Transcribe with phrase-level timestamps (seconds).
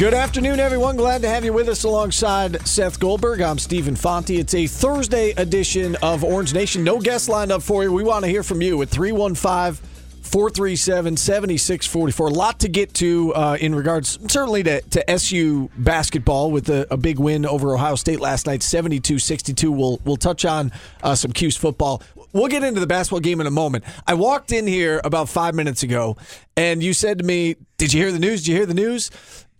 [0.00, 0.96] Good afternoon, everyone.
[0.96, 3.42] Glad to have you with us alongside Seth Goldberg.
[3.42, 4.30] I'm Stephen Fonte.
[4.30, 6.82] It's a Thursday edition of Orange Nation.
[6.82, 7.92] No guests lined up for you.
[7.92, 9.86] We want to hear from you at 315
[10.22, 12.28] 437 7644.
[12.28, 16.86] A lot to get to uh, in regards, certainly to, to SU basketball with a,
[16.90, 19.70] a, big win over Ohio State last night, 72 62.
[19.70, 22.02] We'll, we'll touch on uh, some Cuse football.
[22.32, 23.84] We'll get into the basketball game in a moment.
[24.06, 26.16] I walked in here about five minutes ago,
[26.56, 28.40] and you said to me, Did you hear the news?
[28.40, 29.10] Did you hear the news?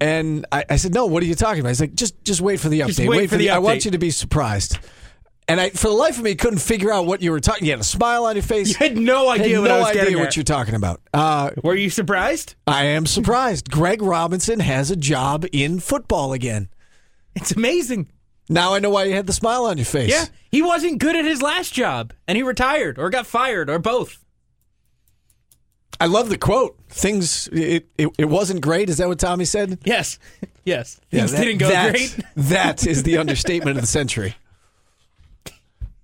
[0.00, 2.58] And I, I, said, "No, what are you talking about?" He's like, "Just, just wait
[2.58, 3.06] for the update.
[3.06, 3.54] Wait, wait, for the, the update.
[3.54, 4.78] I want you to be surprised."
[5.50, 7.64] And I, for the life of me, couldn't figure out what you were talking.
[7.64, 8.68] You had a smile on your face.
[8.68, 10.36] You had no idea had what no I was idea what at.
[10.36, 11.00] you're talking about.
[11.12, 12.54] Uh, were you surprised?
[12.68, 13.68] I am surprised.
[13.68, 16.68] Greg Robinson has a job in football again.
[17.34, 18.12] It's amazing.
[18.48, 20.10] Now I know why you had the smile on your face.
[20.10, 23.80] Yeah, he wasn't good at his last job, and he retired or got fired or
[23.80, 24.24] both.
[26.00, 26.76] I love the quote.
[26.88, 28.88] Things it, it, it wasn't great.
[28.88, 29.78] Is that what Tommy said?
[29.84, 30.18] Yes,
[30.64, 31.00] yes.
[31.10, 32.20] Yeah, Things that- didn't go that- great.
[32.36, 34.34] that is the understatement of the century.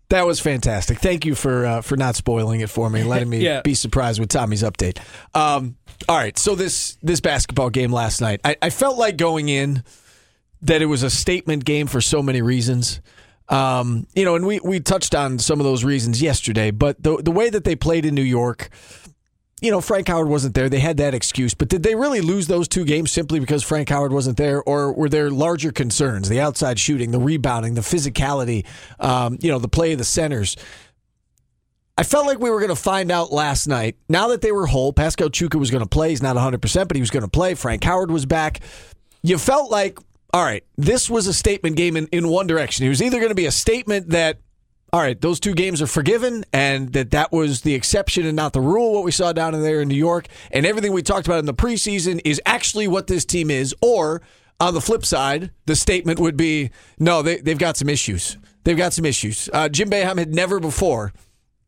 [0.08, 0.98] That was fantastic.
[0.98, 3.62] Thank you for uh, for not spoiling it for me, letting me Yeah.
[3.62, 4.98] be surprised with Tommy's update.
[5.34, 5.76] Um,
[6.09, 9.82] all right, so this this basketball game last night, I, I felt like going in
[10.62, 13.00] that it was a statement game for so many reasons.
[13.49, 17.16] Um, you know, and we we touched on some of those reasons yesterday, but the
[17.16, 18.69] the way that they played in New York,
[19.62, 20.69] you know, Frank Howard wasn't there.
[20.69, 23.89] They had that excuse, but did they really lose those two games simply because Frank
[23.89, 26.28] Howard wasn't there, or were there larger concerns?
[26.28, 28.67] The outside shooting, the rebounding, the physicality,
[29.00, 30.56] um, you know, the play of the centers.
[31.99, 33.97] I felt like we were going to find out last night.
[34.11, 36.11] Now that they were whole, Pascal Chukwu was going to play.
[36.11, 37.55] He's not 100%, but he was going to play.
[37.55, 38.61] Frank Howard was back.
[39.23, 39.99] You felt like,
[40.34, 42.84] all right, this was a statement game in, in one direction.
[42.84, 44.41] It was either going to be a statement that,
[44.96, 48.54] all right, those two games are forgiven and that that was the exception and not
[48.54, 51.26] the rule, what we saw down in there in New York, and everything we talked
[51.26, 54.22] about in the preseason is actually what this team is, or
[54.58, 58.38] on the flip side, the statement would be, no, they, they've got some issues.
[58.64, 59.50] They've got some issues.
[59.52, 61.12] Uh, Jim Boeheim had never before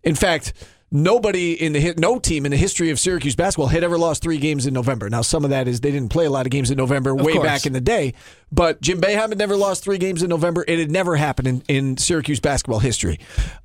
[0.02, 0.52] in fact,
[0.90, 4.38] nobody in the no team in the history of Syracuse basketball had ever lost three
[4.38, 5.08] games in November.
[5.10, 7.34] Now, some of that is they didn't play a lot of games in November way
[7.34, 7.44] course.
[7.44, 8.14] back in the day,
[8.50, 10.64] but Jim Boeheim had never lost three games in November.
[10.66, 13.18] It had never happened in, in Syracuse basketball history.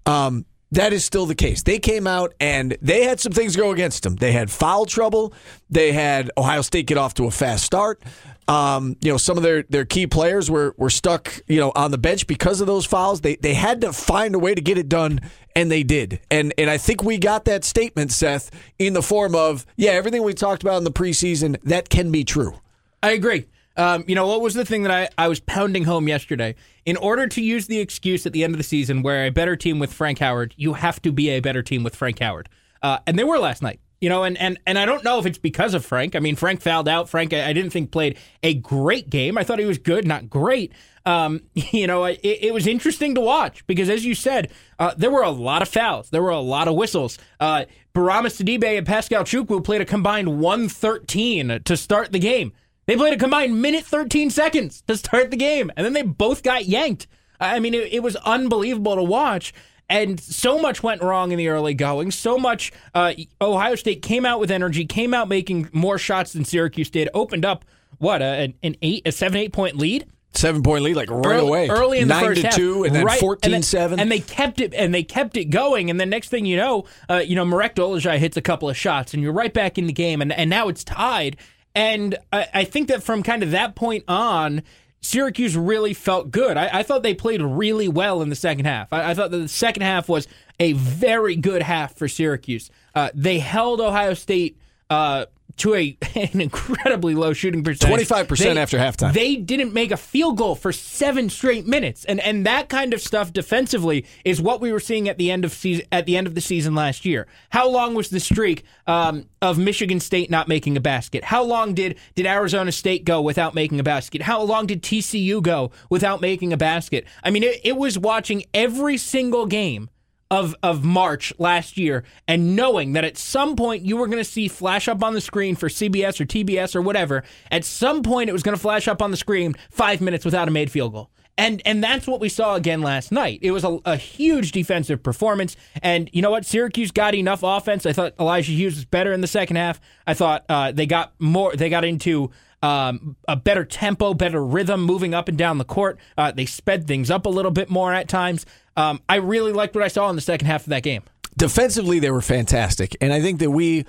[0.06, 1.62] Um, that is still the case.
[1.62, 4.16] They came out and they had some things go against them.
[4.16, 5.34] They had foul trouble.
[5.70, 8.02] They had Ohio State get off to a fast start.
[8.48, 11.92] Um, you know, some of their, their key players were, were stuck, you know, on
[11.92, 13.22] the bench because of those fouls.
[13.22, 15.22] They they had to find a way to get it done,
[15.56, 16.20] and they did.
[16.30, 20.24] And and I think we got that statement, Seth, in the form of, yeah, everything
[20.24, 22.60] we talked about in the preseason, that can be true.
[23.02, 23.46] I agree.
[23.76, 26.56] Um, you know, what was the thing that I, I was pounding home yesterday?
[26.86, 29.56] In order to use the excuse at the end of the season where a better
[29.56, 32.50] team with Frank Howard, you have to be a better team with Frank Howard.
[32.82, 33.80] Uh, and they were last night.
[34.04, 36.14] You know, and, and, and I don't know if it's because of Frank.
[36.14, 37.08] I mean, Frank fouled out.
[37.08, 39.38] Frank, I, I didn't think played a great game.
[39.38, 40.74] I thought he was good, not great.
[41.06, 45.10] Um, you know, it, it was interesting to watch because, as you said, uh, there
[45.10, 46.10] were a lot of fouls.
[46.10, 47.18] There were a lot of whistles.
[47.40, 47.64] Uh,
[47.96, 52.52] Bourama Sidibe and Pascal Chukwu played a combined 113 to start the game.
[52.88, 56.44] They played a combined minute 13 seconds to start the game, and then they both
[56.44, 57.08] got yanked.
[57.40, 59.54] I mean, it, it was unbelievable to watch.
[59.94, 62.10] And so much went wrong in the early going.
[62.10, 62.72] So much.
[62.96, 67.10] Uh, Ohio State came out with energy, came out making more shots than Syracuse did.
[67.14, 67.64] Opened up
[68.00, 70.06] what a, an, an eight, a seven, eight point lead
[70.36, 71.70] Seven point lead, like right early, away.
[71.70, 74.00] early in the Nine first to half, two, and then Right, 14 and then- 7.
[74.00, 75.92] and they kept it and they kept it going.
[75.92, 78.76] And the next thing you know, uh, you know, Marek Dolezaj hits a couple of
[78.76, 81.38] shots, and you're right back in the game, and and now it's tied.
[81.76, 84.64] And I, I think that from kind of that point on.
[85.04, 86.56] Syracuse really felt good.
[86.56, 88.92] I, I thought they played really well in the second half.
[88.92, 90.28] I, I thought that the second half was
[90.60, 92.72] a very good half for Syracuse.
[92.96, 94.58] Uh, they held Ohio State
[94.90, 95.26] uh,
[95.58, 98.08] to a an incredibly low shooting percentage.
[98.08, 99.14] 25% after halftime.
[99.14, 103.02] They didn't make a field goal for seven straight minutes, and and that kind of
[103.02, 106.28] stuff defensively is what we were seeing at the end of season at the end
[106.28, 107.28] of the season last year.
[107.50, 111.24] How long was the streak um, of Michigan State not making a basket?
[111.24, 114.22] How long did did Arizona State go without making a basket?
[114.22, 117.06] How long did TCU go without making a basket?
[117.24, 119.90] I mean, it, it was watching every single game
[120.34, 124.24] of of March last year and knowing that at some point you were going to
[124.24, 127.24] see flash up on the screen for CBS or TBS or whatever.
[127.52, 130.48] At some point it was going to flash up on the screen 5 minutes without
[130.48, 131.12] a made field goal.
[131.38, 133.40] And and that's what we saw again last night.
[133.44, 135.56] It was a, a huge defensive performance.
[135.84, 136.46] And you know what?
[136.46, 137.86] Syracuse got enough offense.
[137.86, 139.80] I thought Elijah Hughes was better in the second half.
[140.08, 141.56] I thought uh, they got more.
[141.56, 142.32] They got into
[142.64, 146.00] um, a better tempo, better rhythm, moving up and down the court.
[146.18, 148.46] Uh, they sped things up a little bit more at times.
[148.76, 151.04] Um, I really liked what I saw in the second half of that game.
[151.38, 153.86] defensively they were fantastic and i think that we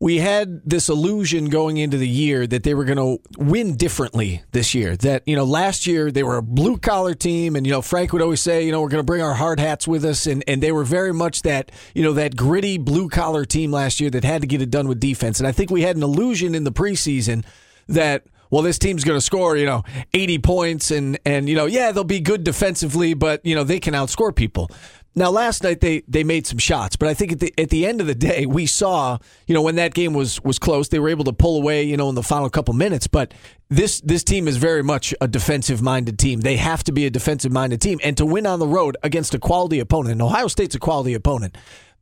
[0.00, 4.42] we had this illusion going into the year that they were going to win differently
[4.52, 7.72] this year that you know last year they were a blue collar team and you
[7.72, 10.02] know frank would always say you know we're going to bring our hard hats with
[10.04, 13.70] us and and they were very much that you know that gritty blue collar team
[13.70, 15.94] last year that had to get it done with defense and i think we had
[15.96, 17.44] an illusion in the preseason
[17.86, 19.82] that well, this team's going to score, you know,
[20.14, 23.80] 80 points and and you know, yeah, they'll be good defensively, but you know, they
[23.80, 24.70] can outscore people.
[25.18, 27.86] Now, last night they they made some shots, but I think at the at the
[27.86, 29.18] end of the day, we saw,
[29.48, 31.96] you know, when that game was was close, they were able to pull away, you
[31.96, 33.34] know, in the final couple minutes, but
[33.68, 36.40] this this team is very much a defensive minded team.
[36.40, 39.34] They have to be a defensive minded team and to win on the road against
[39.34, 40.12] a quality opponent.
[40.12, 41.56] And Ohio State's a quality opponent.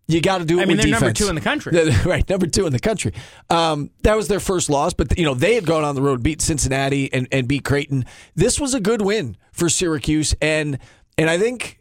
[0.09, 1.73] You got to do it I mean, they're number two in the country.
[2.05, 3.13] right, number two in the country.
[3.51, 6.23] Um, that was their first loss, but you know they had gone on the road,
[6.23, 8.05] beat Cincinnati, and, and beat Creighton.
[8.37, 10.79] This was a good win for Syracuse, and
[11.19, 11.81] and I think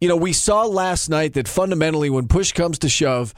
[0.00, 3.34] you know we saw last night that fundamentally, when push comes to shove,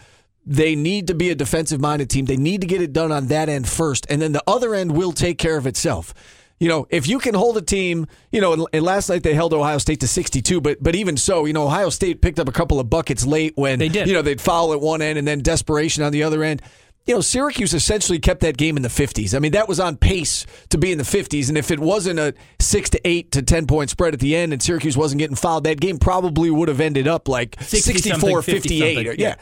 [0.47, 2.27] they need to be a defensive minded team.
[2.27, 4.97] They need to get it done on that end first, and then the other end
[4.97, 6.15] will take care of itself.
[6.61, 9.55] You know, if you can hold a team, you know, and, last night they held
[9.55, 12.53] Ohio State to 62, but but even so, you know, Ohio State picked up a
[12.53, 14.09] couple of buckets late when They did.
[14.09, 16.63] you know they'd foul at one end and then desperation on the other end.
[17.09, 19.35] You know, Syracuse essentially kept that game in the 50s.
[19.35, 21.49] I mean, that was on pace to be in the 50s.
[21.49, 24.53] And if it wasn't a six to eight to 10 point spread at the end
[24.53, 28.43] and Syracuse wasn't getting fouled, that game probably would have ended up like 60 64
[28.43, 29.07] 58.
[29.07, 29.37] Or, yeah.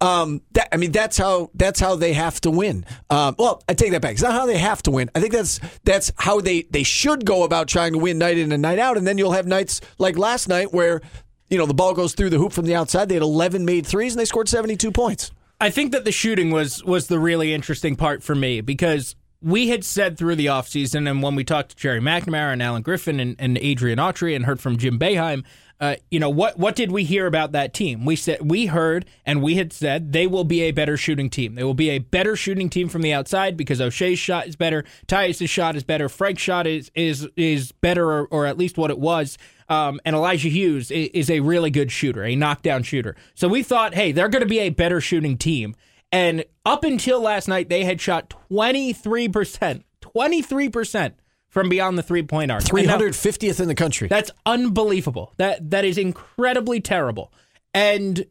[0.00, 2.84] Um, that, I mean, that's how that's how they have to win.
[3.08, 4.14] Um, well, I take that back.
[4.14, 5.08] It's not how they have to win.
[5.14, 8.50] I think that's that's how they, they should go about trying to win night in
[8.50, 8.96] and night out.
[8.96, 11.00] And then you'll have nights like last night where,
[11.48, 13.08] you know, the ball goes through the hoop from the outside.
[13.08, 15.30] They had 11 made threes and they scored 72 points.
[15.62, 19.68] I think that the shooting was was the really interesting part for me because we
[19.68, 23.20] had said through the offseason and when we talked to Gerry McNamara and Alan Griffin
[23.20, 25.44] and, and Adrian Autry and heard from Jim Boeheim,
[25.82, 28.04] uh, you know what what did we hear about that team?
[28.04, 31.56] We said we heard and we had said they will be a better shooting team.
[31.56, 34.84] They will be a better shooting team from the outside because Oshae's shot is better,
[35.08, 38.90] Tyus' shot is better, Frank's shot is is is better or, or at least what
[38.92, 39.36] it was.
[39.68, 43.16] Um, and Elijah Hughes i- is a really good shooter, a knockdown shooter.
[43.34, 45.74] So we thought, hey, they're going to be a better shooting team.
[46.12, 51.12] And up until last night, they had shot 23%, 23%
[51.52, 52.64] from beyond the three point arc.
[52.72, 54.08] And now- 350th in the country.
[54.08, 55.34] that's unbelievable.
[55.36, 57.32] That that is incredibly terrible.
[57.74, 58.26] And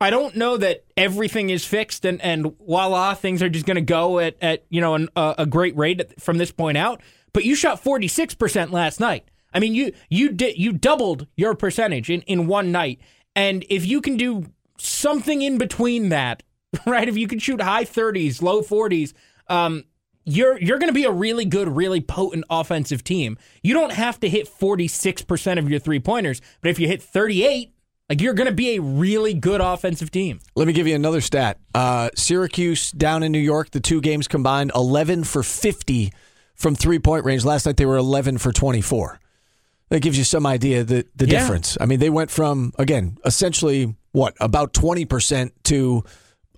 [0.00, 3.80] I don't know that everything is fixed and and voila, things are just going to
[3.80, 7.00] go at at you know an, a, a great rate from this point out.
[7.32, 9.30] But you shot forty six percent last night.
[9.54, 13.00] I mean, you you did you doubled your percentage in in one night.
[13.36, 14.46] And if you can do
[14.78, 16.42] something in between that,
[16.86, 17.08] right?
[17.08, 19.14] If you can shoot high thirties, low forties,
[19.48, 19.84] um,
[20.28, 23.38] you're you're going to be a really good, really potent offensive team.
[23.62, 27.72] You don't have to hit 46% of your three pointers, but if you hit 38,
[28.08, 30.40] like you're going to be a really good offensive team.
[30.54, 31.58] Let me give you another stat.
[31.74, 36.12] Uh, Syracuse down in New York, the two games combined, 11 for 50
[36.54, 37.44] from three point range.
[37.44, 39.20] Last night they were 11 for 24.
[39.90, 41.38] That gives you some idea the the Yeah.
[41.40, 41.78] difference.
[41.80, 46.04] I mean, they went from again essentially what about 20 percent to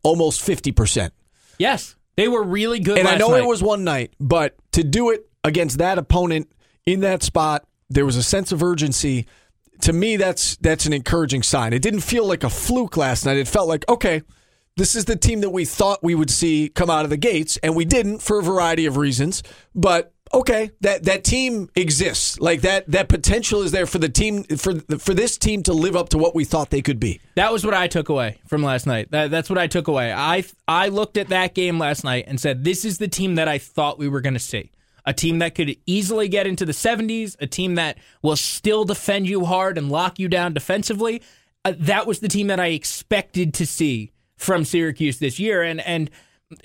[0.02, 1.12] almost 50 percent.
[1.58, 2.98] Yes, they were really good.
[2.98, 3.42] And I know night.
[3.42, 6.52] it was one night, but to do it against that opponent
[6.86, 9.26] in that spot, there was a sense of urgency.
[9.82, 11.72] To me, that's that's an encouraging sign.
[11.72, 13.38] It didn't feel like a fluke last night.
[13.38, 14.22] It felt like okay,
[14.76, 17.56] this is the team that we thought we would see come out of the gates,
[17.62, 19.42] and we didn't for a variety of reasons.
[19.74, 22.38] But okay, that that team exists.
[22.40, 25.96] Like that that potential is there for the team for for this team to live
[25.96, 27.20] up to what we thought they could be.
[27.34, 29.10] That was what I took away from last night.
[29.10, 30.12] That, that's what I took away.
[30.12, 33.48] I I looked at that game last night and said, "This is the team that
[33.48, 34.70] I thought we were going to see.
[35.06, 37.36] A team that could easily get into the 70s.
[37.40, 41.22] A team that will still defend you hard and lock you down defensively.
[41.64, 45.62] Uh, that was the team that I expected to see from Syracuse this year.
[45.62, 46.10] And and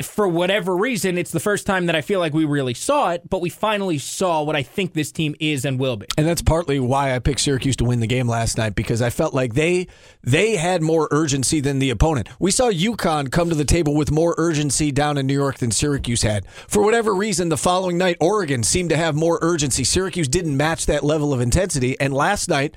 [0.01, 3.29] for whatever reason, it's the first time that I feel like we really saw it,
[3.29, 6.07] but we finally saw what I think this team is and will be.
[6.17, 9.11] And that's partly why I picked Syracuse to win the game last night because I
[9.11, 9.87] felt like they
[10.23, 12.29] they had more urgency than the opponent.
[12.39, 15.71] We saw UConn come to the table with more urgency down in New York than
[15.71, 16.47] Syracuse had.
[16.47, 19.83] For whatever reason, the following night, Oregon seemed to have more urgency.
[19.83, 22.75] Syracuse didn't match that level of intensity, and last night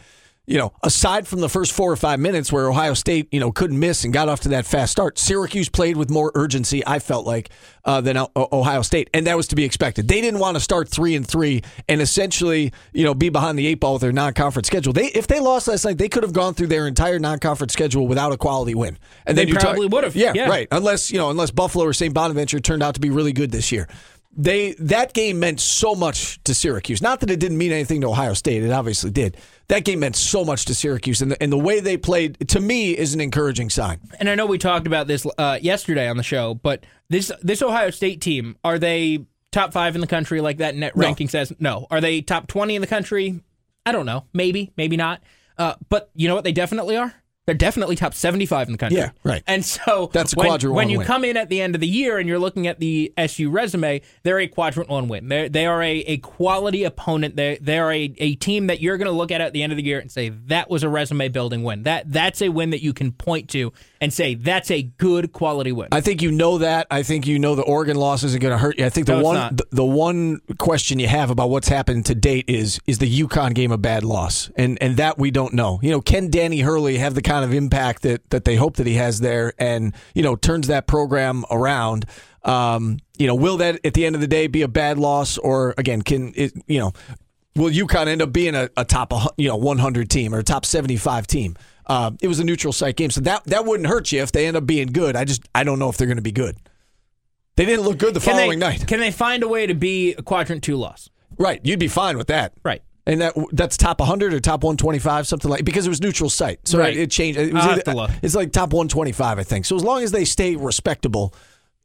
[0.48, 3.52] you know, aside from the first four or five minutes where Ohio State, you know,
[3.52, 6.84] couldn't miss and got off to that fast start, Syracuse played with more urgency.
[6.86, 7.50] I felt like
[7.84, 10.08] uh, than Ohio State, and that was to be expected.
[10.08, 13.66] They didn't want to start three and three and essentially, you know, be behind the
[13.66, 14.94] eight ball with their non-conference schedule.
[14.94, 18.08] They, if they lost last night, they could have gone through their entire non-conference schedule
[18.08, 20.16] without a quality win, and they probably would have.
[20.16, 20.66] Yeah, yeah, right.
[20.72, 22.14] Unless you know, unless Buffalo or St.
[22.14, 23.86] Bonaventure turned out to be really good this year
[24.36, 27.02] they that game meant so much to Syracuse.
[27.02, 29.36] Not that it didn't mean anything to Ohio State; it obviously did.
[29.68, 32.60] That game meant so much to Syracuse, and the, and the way they played to
[32.60, 34.00] me is an encouraging sign.
[34.20, 37.62] And I know we talked about this uh, yesterday on the show, but this this
[37.62, 41.30] Ohio State team are they top five in the country like that net ranking no.
[41.30, 41.52] says?
[41.58, 41.86] No.
[41.90, 43.40] Are they top twenty in the country?
[43.84, 44.24] I don't know.
[44.32, 45.22] Maybe, maybe not.
[45.56, 46.44] Uh, but you know what?
[46.44, 47.14] They definitely are.
[47.48, 48.98] They're definitely top 75 in the country.
[48.98, 49.42] Yeah, right.
[49.46, 51.06] And so that's a when, quadrant when you win.
[51.06, 54.02] come in at the end of the year and you're looking at the SU resume,
[54.22, 55.28] they're a quadrant one win.
[55.28, 57.36] They're, they are a, a quality opponent.
[57.36, 59.78] They're, they're a, a team that you're going to look at at the end of
[59.78, 61.84] the year and say, that was a resume building win.
[61.84, 65.72] That That's a win that you can point to and say, that's a good quality
[65.72, 65.88] win.
[65.92, 66.86] I think you know that.
[66.90, 68.86] I think you know the Oregon loss isn't going to hurt you.
[68.86, 72.14] I think the no, one the, the, one question you have about what's happened to
[72.14, 74.50] date is is the UConn game a bad loss?
[74.56, 75.80] And and that we don't know.
[75.82, 78.86] You know, can Danny Hurley have the kind of impact that that, they hope that
[78.86, 82.06] he has there and, you know, turns that program around.
[82.44, 85.38] Um, you know, will that at the end of the day be a bad loss
[85.38, 86.92] or again, can it, you know,
[87.56, 90.64] will UConn end up being a, a top, you know, 100 team or a top
[90.64, 91.56] 75 team?
[91.88, 94.46] Uh, it was a neutral site game, so that that wouldn't hurt you if they
[94.46, 95.16] end up being good.
[95.16, 96.56] I just I don't know if they're going to be good.
[97.56, 98.86] They didn't look good the can following they, night.
[98.86, 101.08] Can they find a way to be a quadrant two loss?
[101.38, 102.52] Right, you'd be fine with that.
[102.62, 106.28] Right and that that's top 100 or top 125, something like because it was neutral
[106.28, 106.94] site, so right.
[106.94, 107.40] it, it, changed.
[107.40, 107.82] It either.
[108.22, 109.64] It's like top 125, I think.
[109.64, 111.34] So as long as they stay respectable,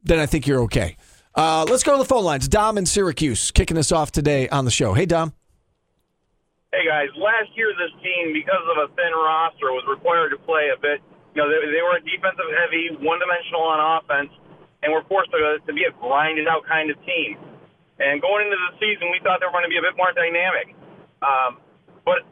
[0.04, 0.98] then I think you're okay.
[1.34, 2.48] Uh, let's go to the phone lines.
[2.50, 4.94] Dom in Syracuse kicking us off today on the show.
[4.94, 5.34] Hey, Dom.
[6.74, 10.74] Hey guys, last year this team, because of a thin roster, was required to play
[10.74, 11.06] a bit.
[11.38, 14.34] You know, they, they were a defensive heavy, one dimensional on offense,
[14.82, 17.38] and were forced to, to be a grinded out kind of team.
[18.02, 20.10] And going into the season, we thought they were going to be a bit more
[20.18, 20.74] dynamic.
[21.22, 21.62] Um,
[22.10, 22.26] but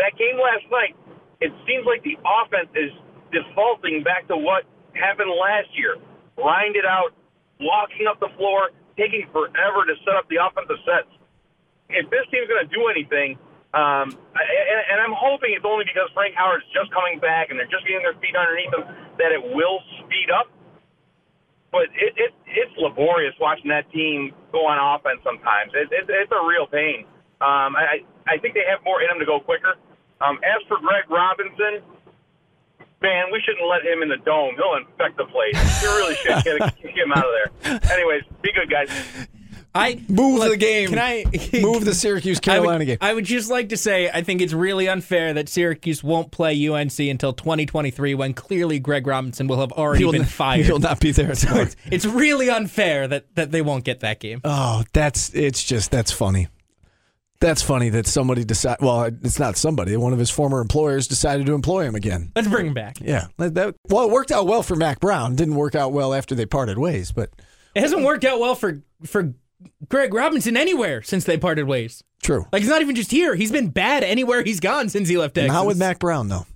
[0.00, 0.96] that game last night,
[1.44, 2.96] it seems like the offense is
[3.28, 4.64] defaulting back to what
[4.96, 6.00] happened last year.
[6.40, 7.12] Grind it out,
[7.60, 11.12] walking up the floor, taking forever to set up the offensive sets.
[11.92, 13.36] If this team's going to do anything,
[13.72, 17.72] um, and, and I'm hoping it's only because Frank Howard's just coming back and they're
[17.72, 18.84] just getting their feet underneath them
[19.16, 20.52] that it will speed up.
[21.72, 25.72] But it, it it's laborious watching that team go on offense sometimes.
[25.72, 27.08] It, it, it's a real pain.
[27.40, 29.80] Um, I, I think they have more in them to go quicker.
[30.20, 31.80] Um, as for Greg Robinson,
[33.00, 34.54] man, we shouldn't let him in the dome.
[34.60, 35.56] He'll infect the place.
[35.80, 37.80] We really should get, get him out of there.
[37.96, 38.92] Anyways, be good, guys.
[39.74, 40.90] I move look, the game.
[40.90, 41.24] Can I
[41.60, 42.98] move the Syracuse Carolina game?
[43.00, 46.68] I would just like to say I think it's really unfair that Syracuse won't play
[46.68, 50.66] UNC until 2023 when clearly Greg Robinson will have already he'll been not, fired.
[50.66, 51.34] He'll not be there.
[51.34, 54.40] So it's, it's really unfair that that they won't get that game.
[54.44, 56.48] Oh, that's it's just that's funny.
[57.40, 58.84] That's funny that somebody decided.
[58.84, 59.96] Well, it's not somebody.
[59.96, 62.30] One of his former employers decided to employ him again.
[62.36, 63.00] Let's bring him back.
[63.00, 63.26] Yeah.
[63.36, 65.34] That, well, it worked out well for Mack Brown.
[65.34, 67.30] Didn't work out well after they parted ways, but
[67.74, 69.34] it hasn't worked out well for for
[69.88, 72.02] Greg Robinson anywhere since they parted ways.
[72.22, 72.46] True.
[72.52, 73.34] Like he's not even just here.
[73.34, 75.52] He's been bad anywhere he's gone since he left Texas.
[75.52, 76.46] Not with Mack Brown though.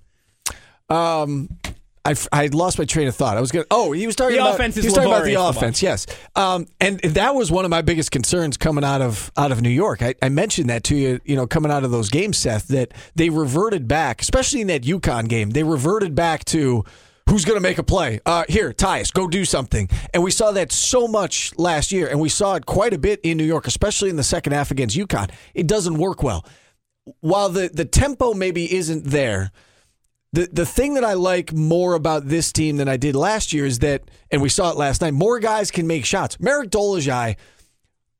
[0.89, 1.49] Um,
[2.07, 3.35] I, I lost my train of thought.
[3.35, 3.65] I was going.
[3.69, 5.81] Oh, he was talking the about offense he was talking about the offense.
[5.81, 9.61] Yes, um, and that was one of my biggest concerns coming out of out of
[9.61, 10.01] New York.
[10.01, 11.19] I, I, mentioned that to you.
[11.25, 14.83] You know, coming out of those games, Seth, that they reverted back, especially in that
[14.83, 15.49] UConn game.
[15.49, 16.85] They reverted back to
[17.29, 18.19] who's going to make a play.
[18.25, 19.89] Uh, here, Tyus, go do something.
[20.13, 23.19] And we saw that so much last year, and we saw it quite a bit
[23.23, 25.29] in New York, especially in the second half against UConn.
[25.53, 26.45] It doesn't work well.
[27.21, 29.51] While the the tempo maybe isn't there
[30.33, 33.65] the the thing that I like more about this team than I did last year
[33.65, 36.39] is that, and we saw it last night, more guys can make shots.
[36.39, 37.37] Marek Dolezaj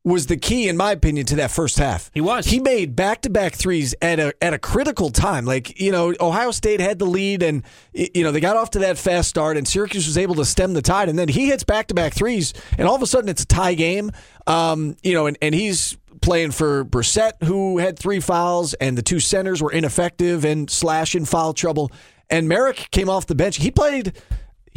[0.08, 2.10] was the key, in my opinion, to that first half.
[2.14, 2.46] He was.
[2.46, 5.46] He made back to back threes at a at a critical time.
[5.46, 8.80] Like you know, Ohio State had the lead, and you know they got off to
[8.80, 11.64] that fast start, and Syracuse was able to stem the tide, and then he hits
[11.64, 14.12] back to back threes, and all of a sudden it's a tie game.
[14.48, 19.02] Um, you know, and and he's playing for Brissett, who had three fouls, and the
[19.02, 21.92] two centers were ineffective and slash in foul trouble.
[22.30, 23.58] And Marek came off the bench.
[23.58, 24.14] He played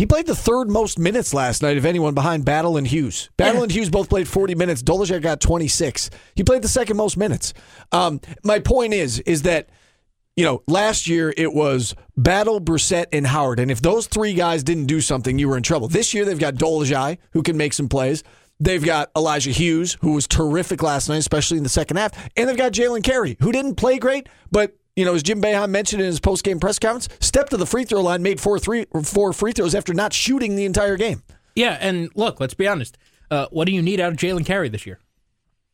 [0.01, 3.29] He played the third most minutes last night of anyone behind Battle and Hughes.
[3.37, 4.83] Battle and Hughes both played 40 minutes.
[4.83, 6.09] Dolezaj got 26.
[6.35, 7.53] He played the second most minutes.
[7.93, 9.69] Um, my point is, is that
[10.37, 13.61] you know, last year it was Battle, Brissett, and Howard.
[13.61, 15.87] And if those three guys didn't do something, you were in trouble.
[15.87, 18.25] This year they've got Dolezaj, who can make some plays.
[18.59, 22.13] They've got Elijah Hughes, who was terrific last night, especially in the second half.
[22.39, 25.71] And they've got Jalen Carey, who didn't play great, but you know, as Jim Boeheim
[25.71, 28.85] mentioned in his post-game press conference, stepped to the free throw line, made four three
[29.03, 31.23] four free throws after not shooting the entire game.
[31.55, 32.99] Yeah, and look, let's be honest.
[33.31, 34.99] Uh, what do you need out of Jalen Carey this year?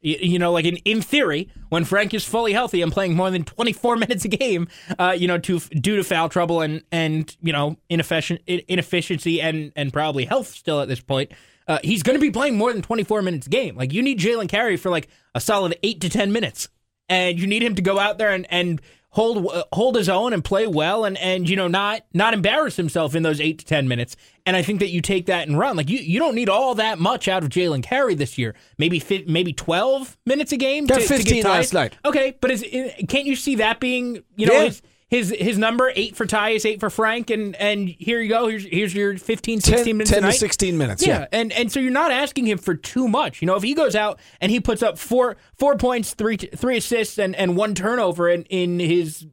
[0.00, 3.33] You, you know, like in, in theory, when Frank is fully healthy and playing more
[3.33, 7.37] than 24 minutes a game, uh, you know, to due to foul trouble and and
[7.42, 11.33] you know inefficient inefficiency and and probably health still at this point,
[11.66, 13.76] uh, he's going to be playing more than 24 minutes a game.
[13.76, 16.68] Like you need Jalen Carey for like a solid eight to 10 minutes,
[17.09, 18.80] and you need him to go out there and and
[19.16, 22.76] hold uh, hold his own and play well and and you know not not embarrass
[22.76, 24.14] himself in those eight to ten minutes.
[24.44, 25.75] And I think that you take that and run.
[25.76, 28.54] Like you you don't need all that much out of Jalen Carey this year.
[28.78, 30.85] Maybe fi- maybe twelve minutes a game.
[30.87, 31.49] Got to, to 15 get tied.
[31.49, 31.96] last night.
[32.04, 32.62] Okay, but is
[33.08, 34.64] can't you see that being you know Yeah.
[34.66, 38.48] his, his his number eight for Tyus, eight for Frank, and and here you go.
[38.48, 41.06] Here's here's your 15, 16 10, minutes 10 a to 16 minutes.
[41.06, 41.26] Yeah, Yeah.
[41.32, 43.40] and and so you're not asking him for too much.
[43.40, 46.78] You know, if he goes out and he puts up four four points, three three
[46.78, 49.26] assists, and and one turnover in in his.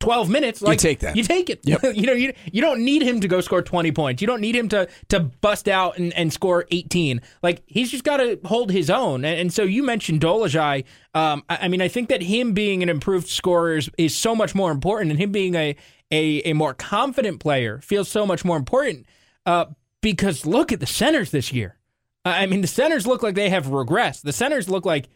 [0.00, 1.16] 12 minutes like you take that.
[1.16, 1.60] you take it.
[1.64, 1.80] Yep.
[1.94, 4.22] you know you, you don't need him to go score 20 points.
[4.22, 8.04] You don't need him to to bust out and, and score 18 like he's just
[8.04, 9.24] got to hold his own.
[9.24, 12.82] And, and so you mentioned Dolezaj um I, I mean I think that him being
[12.82, 15.74] an improved scorer is, is so much more important and him being a
[16.10, 19.06] a, a more confident player feels so much more important
[19.46, 19.66] uh
[20.00, 21.76] because look at the centers this year.
[22.24, 24.22] I mean the centers look like they have regressed.
[24.22, 25.08] The centers look like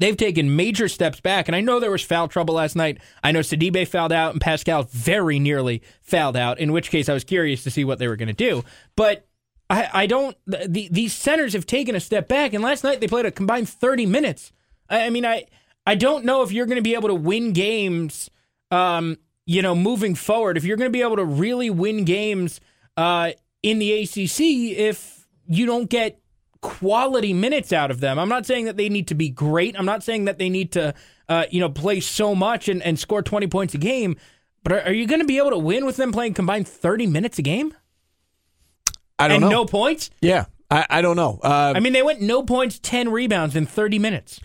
[0.00, 2.98] They've taken major steps back, and I know there was foul trouble last night.
[3.22, 6.58] I know Sidibe fouled out, and Pascal very nearly fouled out.
[6.58, 8.64] In which case, I was curious to see what they were going to do.
[8.96, 9.28] But
[9.68, 10.34] I, I don't.
[10.46, 13.68] The, these centers have taken a step back, and last night they played a combined
[13.68, 14.52] thirty minutes.
[14.88, 15.44] I, I mean, I
[15.86, 18.30] I don't know if you're going to be able to win games.
[18.70, 22.60] Um, you know, moving forward, if you're going to be able to really win games
[22.96, 26.19] uh, in the ACC, if you don't get
[26.60, 28.18] quality minutes out of them.
[28.18, 29.74] I'm not saying that they need to be great.
[29.78, 30.94] I'm not saying that they need to,
[31.28, 34.16] uh, you know, play so much and, and score 20 points a game.
[34.62, 37.06] But are, are you going to be able to win with them playing combined 30
[37.06, 37.72] minutes a game
[39.18, 39.50] I don't and know.
[39.50, 40.10] no points?
[40.20, 41.40] yeah, I, I don't know.
[41.42, 44.40] Uh, I mean, they went no points, 10 rebounds in 30 minutes.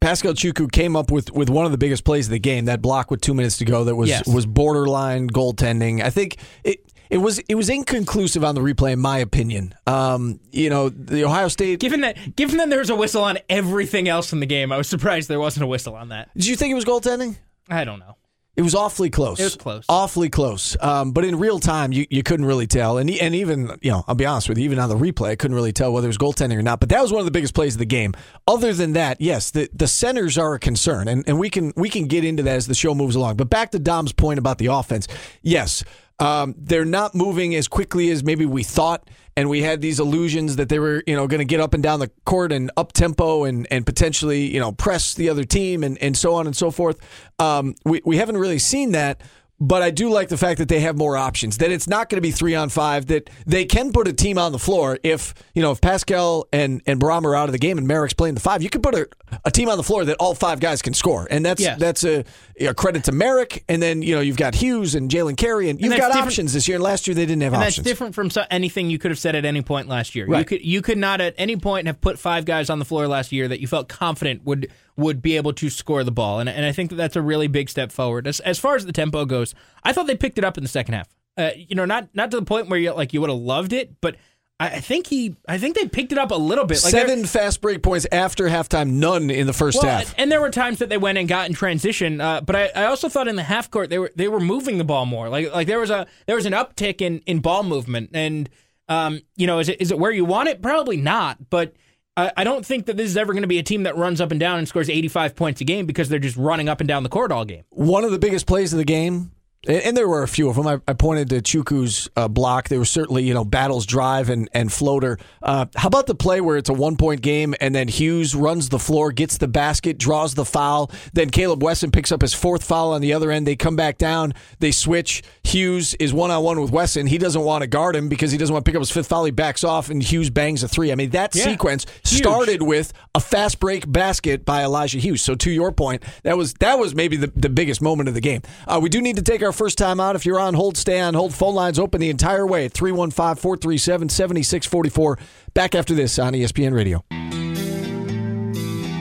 [0.00, 2.66] Pascal Chukwu came up with, with one of the biggest plays of the game.
[2.66, 4.26] That block with two minutes to go that was Yes.
[4.28, 6.02] was borderline goaltending.
[6.02, 9.74] I think it it was it was inconclusive on the replay, in my opinion.
[9.86, 11.80] Um, you know, the Ohio State.
[11.80, 14.76] Given that, given that there was a whistle on everything else in the game, I
[14.76, 16.30] was surprised there wasn't a whistle on that.
[16.34, 17.36] Did you think it was goaltending?
[17.68, 18.16] I don't know.
[18.56, 19.38] It was awfully close.
[19.38, 19.84] It was close.
[19.86, 20.78] Awfully close.
[20.80, 22.96] Um, but in real time, you, you couldn't really tell.
[22.96, 25.36] And and even, you know, I'll be honest with you, even on the replay, I
[25.36, 26.80] couldn't really tell whether it was goaltending or not.
[26.80, 28.14] But that was one of the biggest plays of the game.
[28.48, 31.06] Other than that, yes, the, the centers are a concern.
[31.06, 33.36] And, and we can we can get into that as the show moves along.
[33.36, 35.06] But back to Dom's point about the offense.
[35.42, 35.84] Yes,
[36.18, 39.08] um, they're not moving as quickly as maybe we thought.
[39.38, 41.82] And we had these illusions that they were, you know, going to get up and
[41.82, 45.84] down the court and up tempo and, and potentially, you know, press the other team
[45.84, 46.98] and, and so on and so forth.
[47.38, 49.20] Um, we, we haven't really seen that.
[49.58, 51.56] But I do like the fact that they have more options.
[51.56, 53.06] That it's not going to be three on five.
[53.06, 56.82] That they can put a team on the floor if you know if Pascal and
[56.84, 58.62] and Baram are out of the game and Marek's playing the five.
[58.62, 59.08] You can put a,
[59.46, 61.80] a team on the floor that all five guys can score, and that's Yes.
[61.80, 62.24] that's a,
[62.60, 63.64] a credit to Marek.
[63.68, 66.52] And then you know you've got Hughes and Jalen Carey, and you've that's got options
[66.52, 66.76] this year.
[66.76, 67.76] And last year they didn't have And options.
[67.76, 70.26] that's different from so, anything you could have said at any point last year.
[70.34, 73.06] You could you could not at any point have put five guys on the floor
[73.08, 76.40] last year that you felt confident would would be able to score the ball.
[76.40, 78.26] And and I think that that's a really big step forward.
[78.26, 80.68] As as far as the tempo goes, I thought they picked it up in the
[80.68, 81.08] second half.
[81.38, 83.74] Uh, you know, not not to the point where you like you would have loved
[83.74, 84.16] it, but
[84.58, 86.82] I, think he I think they picked it up a little bit.
[86.82, 90.14] Like Seven fast break points after halftime, none in the first well, half.
[90.16, 92.84] and there were times that they went and got in transition, uh, but I, I
[92.86, 95.28] also thought in the half court they were they were moving the ball more.
[95.28, 98.48] Like like there was a there was an uptick in, in ball movement, and
[98.88, 100.62] um, you know, is it is it where you want it?
[100.62, 101.74] Probably not, but.
[102.16, 104.22] I I don't think that this is ever going to be a team that runs
[104.22, 106.88] up and down and scores 85 points a game because they're just running up and
[106.88, 107.64] down the court all game.
[107.68, 109.32] one of the biggest plays of the game,
[109.66, 110.66] and, and there were a few of them.
[110.66, 112.68] I, I pointed to Chukwu's uh, block.
[112.68, 115.18] There was certainly, you know, Battle's drive and, and floater.
[115.42, 118.68] Uh, how about the play where it's a one point game and then Hughes runs
[118.68, 120.90] the floor, gets the basket, draws the foul.
[121.12, 123.46] Then Caleb Wesson picks up his fourth foul on the other end.
[123.46, 125.22] They come back down, they switch.
[125.44, 127.06] Hughes is one on one with Wesson.
[127.06, 129.06] He doesn't want to guard him because he doesn't want to pick up his fifth
[129.08, 129.24] foul.
[129.24, 130.90] He backs off and Hughes bangs a three.
[130.92, 131.44] I mean, that Yeah.
[131.44, 132.22] sequence Huge.
[132.22, 135.22] started with a fast break basket by Elijah Hughes.
[135.22, 138.20] So to your point, that was that was maybe the, the biggest moment of the
[138.20, 138.42] game.
[138.66, 140.14] Uh, we do need to take our first time out.
[140.14, 141.34] If you're on hold, stay on hold.
[141.34, 145.18] Phone lines open the entire way at 315 437 7644.
[145.54, 147.04] Back after this on ESPN Radio.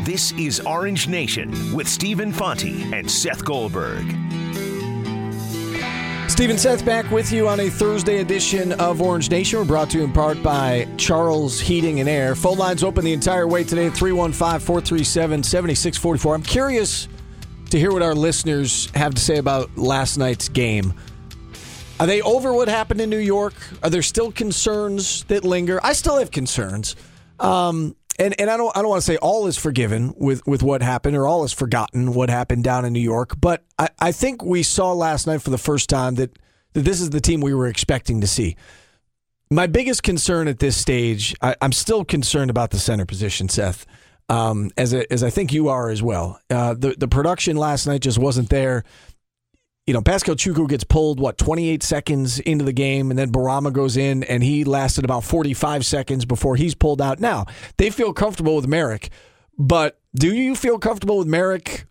[0.05, 4.05] This is Orange Nation with Stephen Fonte and Seth Goldberg.
[6.29, 9.59] Stephen Seth back with you on a Thursday edition of Orange Nation.
[9.59, 12.35] We're brought to you in part by Charles Heating and Air.
[12.35, 16.35] Phone lines open the entire way today at 315 437 7644.
[16.35, 17.07] I'm curious
[17.69, 20.93] to hear what our listeners have to say about last night's game.
[21.99, 23.54] Are they over what happened in New York?
[23.82, 25.80] Are there still concerns that linger?
[25.84, 26.95] I still have concerns.
[27.39, 30.63] Um, and and I don't I don't want to say all is forgiven with, with
[30.63, 34.12] what happened or all is forgotten what happened down in New York, but I, I
[34.12, 36.38] think we saw last night for the first time that,
[36.73, 38.56] that this is the team we were expecting to see.
[39.51, 43.86] My biggest concern at this stage, I, am still concerned about the center position, Seth,
[44.29, 46.39] um, as a, as I think you are as well.
[46.49, 48.83] Uh, the the production last night just wasn't there
[49.88, 53.71] you know, Pascal Chukwu gets pulled, what, 28 seconds into the game, and then Bourama
[53.71, 57.19] goes in, and he lasted about 45 seconds before he's pulled out.
[57.19, 57.45] Now,
[57.77, 59.11] they feel comfortable with Marek,
[59.59, 61.85] but do you feel comfortable with Marek?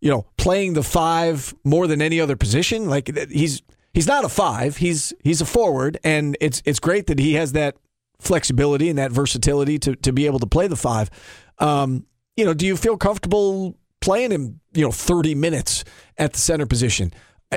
[0.00, 2.88] you know, playing the five more than any other position?
[2.88, 3.62] Like, he's.
[3.94, 4.76] He's not a five.
[4.76, 7.74] He's he's a forward, and it's it's great that he has that
[8.20, 11.10] flexibility and that versatility to to be able to play the five.
[11.58, 14.60] Um, you know, do you feel comfortable playing him?
[14.74, 15.84] You know, thirty minutes
[16.16, 17.12] at the center position.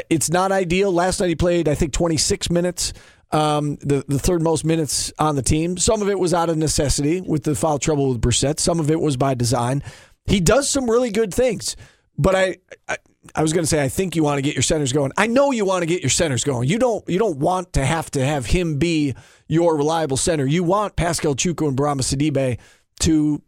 [0.10, 0.92] It's not ideal.
[0.92, 2.94] Last night he played, I think, 26 minutes,
[3.32, 5.76] um, the, the third most minutes on the team.
[5.76, 8.60] Some of it was out of necessity with the foul trouble with Brissett.
[8.60, 9.84] Some of it was by design.
[10.26, 11.76] He does some really good things,
[12.18, 12.98] but I, I,
[13.36, 15.12] I was going to say I think you want to get your centers going.
[15.18, 16.70] I know you want to get your centers going.
[16.70, 19.16] You don't you don't want to have to have him be
[19.48, 20.46] your reliable center.
[20.46, 22.60] You want Pascal Chukwu and Bourama Sidibe
[23.02, 23.42] to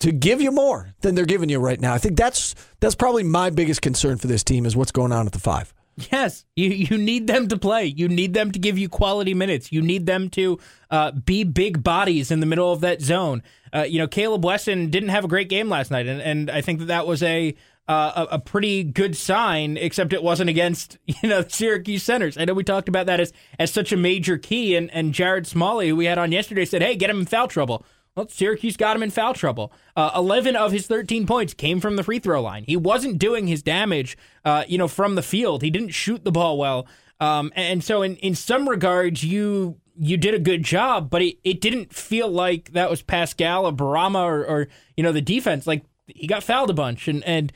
[0.00, 1.94] to give you more than they're giving you right now.
[1.94, 5.26] I think that's that's probably my biggest concern for this team is what's going on
[5.26, 5.74] at the five.
[6.12, 7.86] Yes, you you need them to play.
[7.86, 9.72] You need them to give you quality minutes.
[9.72, 10.58] You need them to
[10.90, 13.42] uh, be big bodies in the middle of that zone.
[13.74, 16.60] Uh, you know, Caleb Wesson didn't have a great game last night, and, and I
[16.60, 17.54] think that that was a,
[17.88, 19.76] uh, a a pretty good sign.
[19.76, 22.38] Except it wasn't against you know Syracuse centers.
[22.38, 25.48] I know we talked about that as as such a major key, and and Jared
[25.48, 27.84] Smalley, who we had on yesterday, said, "Hey, get him in foul trouble."
[28.18, 29.72] Well, Syracuse got him in foul trouble.
[29.94, 32.64] Uh, 11 of his 13 points came from the free throw line.
[32.66, 35.62] He wasn't doing his damage, uh, you know, from the field.
[35.62, 36.88] He didn't shoot the ball well.
[37.20, 41.38] Um, and so, in, in some regards, you you did a good job, but it,
[41.44, 45.68] it didn't feel like that was Pascal or Bourama or, or you know the defense.
[45.68, 47.52] Like he got fouled a bunch, and and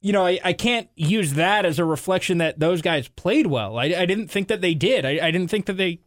[0.00, 3.78] you know I, I can't use that as a reflection that those guys played well.
[3.78, 5.04] I, I didn't think that they did.
[5.04, 6.00] I, I didn't think that they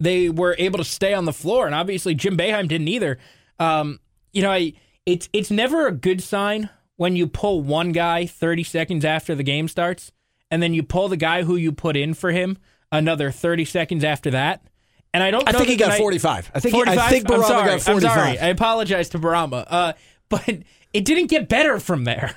[0.00, 3.18] they were able to stay on the floor, and obviously Jim Boeheim didn't either.
[3.58, 4.00] Um,
[4.32, 4.72] you know, I,
[5.06, 9.42] it's it's never a good sign when you pull one guy 30 seconds after the
[9.42, 10.12] game starts,
[10.50, 12.58] and then you pull the guy who you put in for him
[12.92, 14.66] another 30 seconds after that.
[15.12, 15.48] And I don't.
[15.48, 16.50] I think he got 45.
[16.54, 16.98] I think 45?
[16.98, 17.86] I think Bourama got 45.
[17.86, 18.38] I'm sorry.
[18.38, 19.64] I apologize to Bourama.
[19.68, 19.92] Uh,
[20.28, 20.48] but
[20.92, 22.36] it didn't get better from there.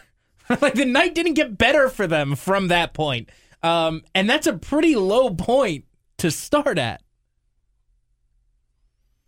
[0.62, 3.30] like the night didn't get better for them from that point.
[3.64, 5.86] Um, and that's a pretty low point
[6.20, 7.02] to start at.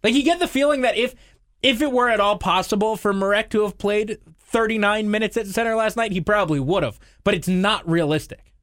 [0.03, 1.15] Like you get the feeling that if
[1.61, 5.75] if it were at all possible for Marek to have played 39 minutes at center
[5.75, 6.99] last night, he probably would have.
[7.23, 8.53] But it's not realistic.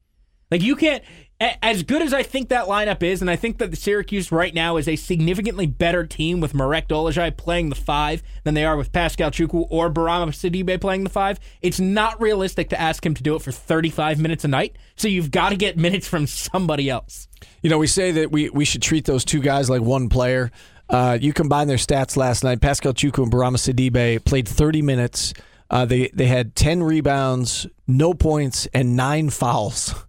[0.50, 1.02] Like you can't
[1.38, 4.54] as good as I think that lineup is, and I think that the Syracuse right
[4.54, 8.76] now is a significantly better team with Marek Dolezaj playing the five than they are
[8.76, 11.38] with Pascal Chukwu or Bourama Sidibe playing the five.
[11.60, 14.76] It's not realistic to ask him to do it for 35 minutes a night.
[14.96, 17.28] So you've got to get minutes from somebody else.
[17.60, 20.50] You know, we say that we, we should treat those two guys like one player.
[20.88, 22.60] Uh, you combine their stats last night.
[22.60, 25.34] Pascal Chukwu and Bourama Sidibe played 30 minutes.
[25.68, 29.94] Uh, they they had 10 rebounds, no points, and nine fouls.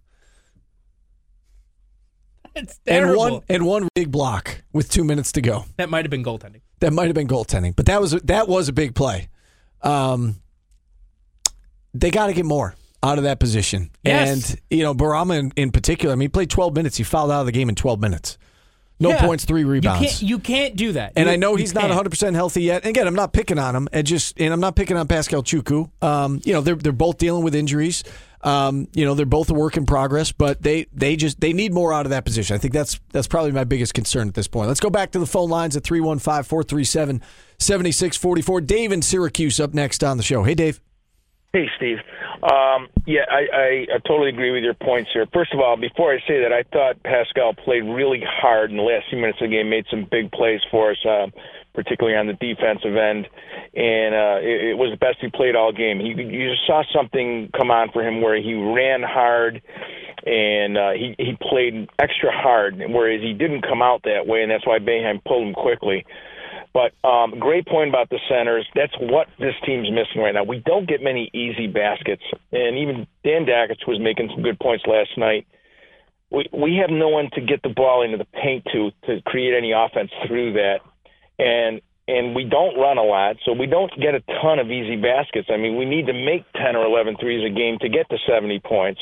[2.54, 3.22] It's terrible.
[3.22, 5.64] And one and one big block with two minutes to go.
[5.76, 6.60] That might have been goaltending.
[6.80, 9.28] That might have been goaltending, but that was that was a big play.
[9.82, 10.40] Um,
[11.94, 13.90] they got to get more out of that position.
[14.02, 14.50] Yes.
[14.50, 16.12] And you know, Bourama in, in particular.
[16.12, 16.96] I mean, he played 12 minutes.
[16.96, 18.38] He fouled out of the game in 12 minutes.
[19.00, 19.24] No yeah.
[19.24, 20.02] points, three rebounds.
[20.02, 21.12] You can't, you can't do that.
[21.14, 22.82] And you, I know he's not 100 percent healthy yet.
[22.82, 25.42] And again, I'm not picking on him, and just and I'm not picking on Pascal
[25.42, 25.90] Chukwu.
[26.02, 28.02] Um, you know, they're they're both dealing with injuries.
[28.42, 31.72] Um, you know, they're both a work in progress, but they they just they need
[31.72, 32.54] more out of that position.
[32.54, 34.68] I think that's that's probably my biggest concern at this point.
[34.68, 38.66] Let's go back to the phone lines at 315-437-7644.
[38.66, 40.44] Dave in Syracuse up next on the show.
[40.44, 40.80] Hey, Dave.
[41.54, 41.96] Hey, Steve.
[42.42, 45.26] Um, yeah, I, I, I totally agree with your points here.
[45.32, 48.82] First of all, before I say that, I thought Pascal played really hard in the
[48.82, 51.26] last few minutes of the game, made some big plays for us, uh,
[51.72, 53.28] particularly on the defensive end,
[53.74, 56.00] and uh, it, it was the best he played all game.
[56.00, 59.62] He, you just saw something come on for him where he ran hard
[60.26, 64.50] and uh, he he played extra hard, whereas he didn't come out that way, and
[64.50, 66.04] that's why Boeheim pulled him quickly.
[66.78, 68.64] But um, great point about the centers.
[68.76, 70.44] That's what this team's missing right now.
[70.44, 74.84] We don't get many easy baskets, and even Dan Dakich was making some good points
[74.86, 75.48] last night.
[76.30, 79.54] We we have no one to get the ball into the paint to to create
[79.58, 80.78] any offense through that,
[81.40, 84.94] and and we don't run a lot, so we don't get a ton of easy
[84.94, 85.48] baskets.
[85.50, 88.16] I mean, we need to make 10 or 11 threes a game to get to
[88.26, 89.00] 70 points.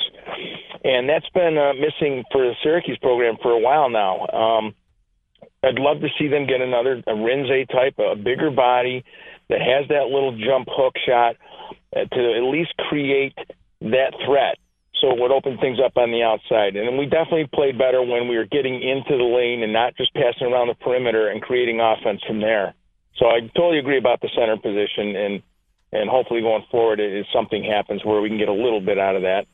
[0.82, 4.26] And that's been uh, missing for the Syracuse program for a while now.
[4.26, 4.74] Um,
[5.66, 9.04] I'd love to see them get another a Rinze type, a bigger body
[9.48, 11.36] that has that little jump hook shot
[11.94, 13.36] uh, to at least create
[13.80, 14.58] that threat.
[15.00, 16.76] So it would open things up on the outside.
[16.76, 20.14] And we definitely played better when we were getting into the lane and not just
[20.14, 22.74] passing around the perimeter and creating offense from there.
[23.18, 25.42] So I totally agree about the center position, and
[25.92, 29.16] and hopefully going forward, if something happens where we can get a little bit out
[29.16, 29.46] of that.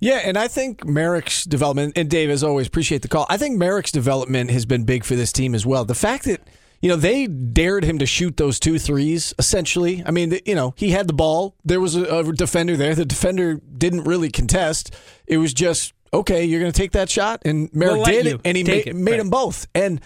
[0.00, 3.26] Yeah, and I think Marek's development, and Dave, as always, appreciate the call.
[3.28, 5.84] I think Marek's development has been big for this team as well.
[5.84, 6.40] The fact that
[6.80, 10.02] you know they dared him to shoot those two threes, essentially.
[10.06, 11.54] I mean, you know, he had the ball.
[11.64, 12.94] There was a, a defender there.
[12.94, 14.94] The defender didn't really contest.
[15.26, 16.44] It was just okay.
[16.44, 18.94] You're going to take that shot, and Marek We'll did, you and he take made,
[18.94, 19.18] it, made right.
[19.18, 19.66] them both.
[19.74, 20.00] And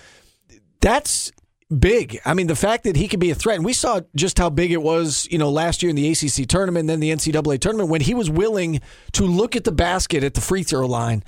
[0.80, 1.30] that's
[1.78, 2.20] big.
[2.24, 4.50] I mean, the fact that he could be a threat, and we saw just how
[4.50, 7.88] big it was, you know, last year in the ACC tournament, then the NCAA tournament,
[7.90, 8.80] when he was willing
[9.12, 11.24] to look at the basket at the free throw line.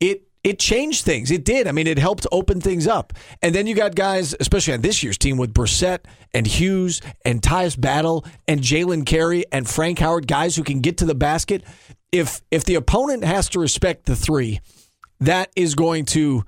[0.00, 1.30] It it changed things.
[1.30, 1.66] It did.
[1.66, 3.14] I mean, it helped open things up.
[3.40, 6.00] And then you got guys, especially on this year's team, with Brissett
[6.34, 10.98] and Hughes and Tyus Battle and Jalen Carey and Frank Howard, guys who can get
[10.98, 11.64] to the basket.
[12.12, 14.60] If if the opponent has to respect the three,
[15.20, 16.44] that is going to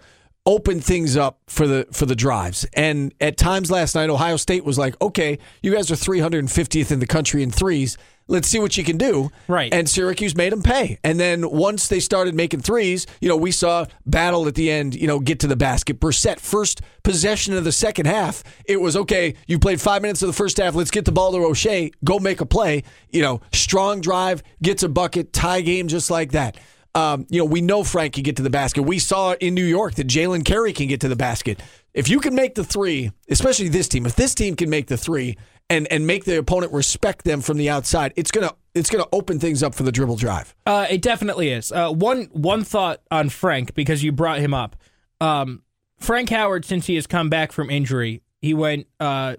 [0.47, 2.65] open things up for the for the drives.
[2.73, 7.01] And at times last night, Ohio State was like, "Okay, you guys are 350th in
[7.01, 7.99] the country in threes.
[8.29, 9.73] Let's see what you can do." Right.
[9.75, 10.99] And Syracuse made them pay.
[11.03, 14.95] And then once they started making threes, you know, we saw Battle at the end,
[14.95, 16.01] you know, get to the basket.
[16.01, 19.35] Brissett first possession of the second half, it was okay.
[19.49, 20.75] You played five minutes of the first half.
[20.77, 21.93] Let's get the ball to Oshae.
[22.05, 22.85] Go make a play.
[23.11, 26.57] You know, strong drive, gets a bucket, tie game just like that.
[26.97, 28.83] Um, you know, we know Frank can get to the basket.
[28.83, 31.61] We saw in New York that Jalen Carey can get to the basket.
[31.93, 34.97] If you can make the three, especially this team, if this team can make the
[34.97, 35.37] three
[35.69, 39.39] and and make the opponent respect them from the outside, it's gonna it's gonna open
[39.39, 40.55] things up for the dribble drive.
[40.65, 41.71] Uh, it definitely is.
[41.71, 44.75] Uh, one one thought on Frank because you brought him up.
[45.21, 45.63] Um,
[45.99, 49.37] Frank Howard, since he has come back from injury, he went uh,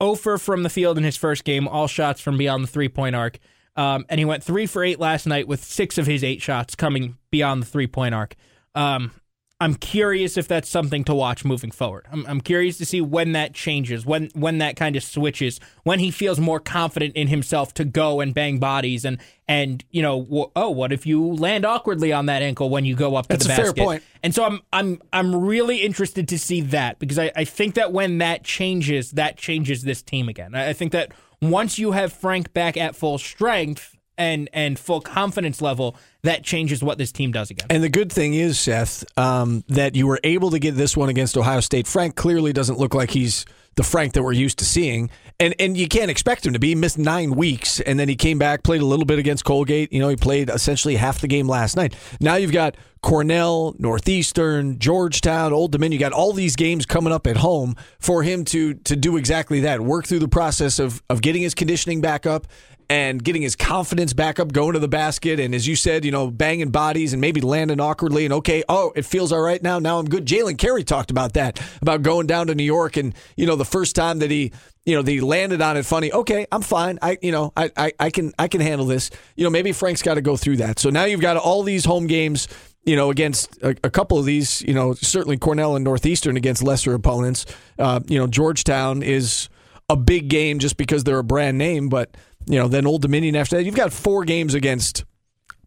[0.00, 3.16] over from the field in his first game, all shots from beyond the three point
[3.16, 3.38] arc,
[3.76, 6.74] um, and he went three for eight last night with six of his eight shots
[6.74, 8.34] coming beyond the three point arc.
[8.74, 9.12] Um,
[9.60, 12.06] I'm curious if that's something to watch moving forward.
[12.10, 16.00] I'm, I'm curious to see when that changes, when when that kind of switches, when
[16.00, 20.22] he feels more confident in himself to go and bang bodies, and and you know,
[20.24, 23.36] w- oh, what if you land awkwardly on that ankle when you go up to
[23.36, 23.84] That's the a fair basket?
[23.84, 24.02] point.
[24.24, 27.92] And so I'm I'm I'm really interested to see that because I, I think that
[27.92, 30.54] when that changes, that changes this team again.
[30.56, 35.00] I I think that once you have Frank back at full strength and and full
[35.00, 37.66] confidence level, that changes what this team does again.
[37.70, 41.08] And the good thing is, Seth, um, that you were able to get this one
[41.08, 41.86] against Ohio State.
[41.86, 43.44] Frank clearly doesn't look like he's
[43.76, 46.68] the Frank that we're used to seeing, and and you can't expect him to be.
[46.68, 49.92] He missed nine weeks, and then he came back, played a little bit against Colgate.
[49.92, 51.94] You know, he played essentially half the game last night.
[52.20, 55.92] Now you've got Cornell, Northeastern, Georgetown, Old Dominion.
[55.92, 59.60] You got all these games coming up at home for him to to do exactly
[59.60, 59.80] that.
[59.80, 62.46] Work through the process of of getting his conditioning back up
[62.90, 66.10] and getting his confidence back up, going to the basket, and as you said, you
[66.10, 68.24] know, banging bodies and maybe landing awkwardly.
[68.24, 69.78] And okay, oh, it feels all right now.
[69.78, 70.26] Now I'm good.
[70.26, 73.64] Jalen Carey talked about that, about going down to New York, and you know, the
[73.64, 74.52] first time that he,
[74.84, 76.12] you know, he landed on it funny.
[76.12, 76.98] Okay, I'm fine.
[77.00, 79.10] I, you know, I, I, I can, I can handle this.
[79.36, 80.78] You know, maybe Frank's got to go through that.
[80.78, 82.48] So now you've got all these home games.
[82.86, 86.62] You know, against a, a couple of these, you know, certainly Cornell and Northeastern against
[86.62, 87.46] lesser opponents.
[87.78, 89.48] Uh, you know, Georgetown is
[89.88, 92.14] a big game just because they're a brand name, but
[92.46, 93.64] you know, then Old Dominion after that.
[93.64, 95.04] You've got four games against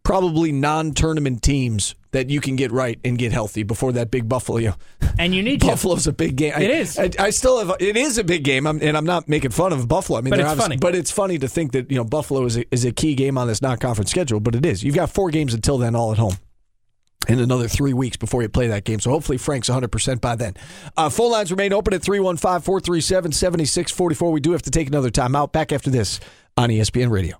[0.08, 4.74] probably non-tournament teams that you can get right and get healthy before that big Buffalo.
[5.20, 5.68] And you need to.
[5.68, 6.54] Buffalo's a big game.
[6.54, 6.98] It I, is.
[6.98, 7.76] I, I still have.
[7.82, 10.20] It is a big game, I'm, and I'm not making fun of Buffalo.
[10.20, 10.78] I mean, But it's funny.
[10.78, 13.38] But it's funny to think that you know Buffalo is a, is a key game
[13.38, 14.40] on this non-conference schedule.
[14.40, 14.82] But it is.
[14.82, 16.38] You've got four games until then, all at home.
[17.28, 19.02] In another three weeks before you play that game.
[19.02, 20.54] So hopefully Frank's 100% by then.
[20.96, 24.32] Uh, phone lines remain open at 315 437 7644.
[24.32, 25.52] We do have to take another time out.
[25.52, 26.22] Back after this
[26.56, 27.38] on ESPN Radio.